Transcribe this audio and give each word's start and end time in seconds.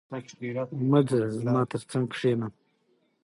مه 0.91 1.01
ځه، 1.07 1.19
زما 1.39 1.61
تر 1.71 1.81
څنګ 1.91 2.05
کښېنه. 2.13 2.47